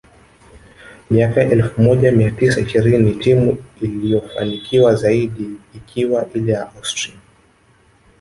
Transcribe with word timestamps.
miaka 1.09 1.41
ya 1.41 1.49
elfu 1.51 1.81
moja 1.81 2.11
mia 2.11 2.31
tisa 2.31 2.59
ishirini 2.61 3.15
timu 3.15 3.57
iliyofanikiwa 3.81 4.95
zaidi 4.95 5.57
ikiwa 5.75 6.29
ile 6.33 6.51
ya 6.51 6.71
Austrian 6.75 7.17